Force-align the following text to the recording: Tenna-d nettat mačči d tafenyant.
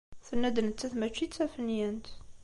Tenna-d 0.27 0.57
nettat 0.67 0.93
mačči 0.97 1.25
d 1.27 1.31
tafenyant. 1.35 2.07